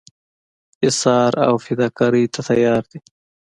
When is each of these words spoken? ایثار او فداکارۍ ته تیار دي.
ایثار 0.83 1.31
او 1.47 1.53
فداکارۍ 1.65 2.25
ته 2.33 2.41
تیار 2.49 2.83
دي. 2.91 2.99